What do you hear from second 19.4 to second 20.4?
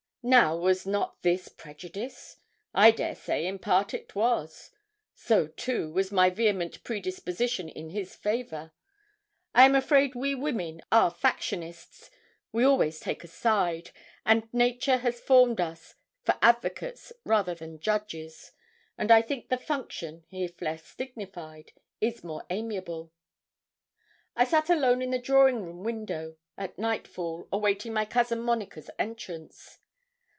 the function,